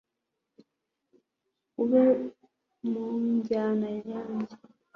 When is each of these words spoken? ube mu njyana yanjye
ube 1.81 2.03
mu 2.89 3.05
njyana 3.33 3.89
yanjye 4.11 4.55